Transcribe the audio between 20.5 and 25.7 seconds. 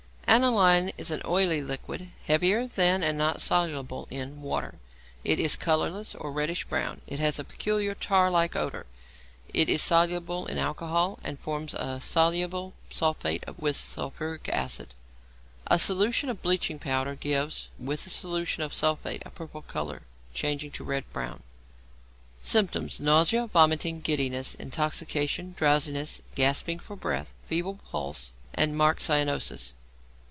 to red brown. Symptoms. Nausea, vomiting, giddiness, intoxication,